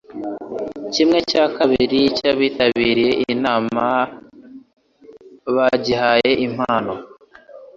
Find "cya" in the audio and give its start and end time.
1.29-1.45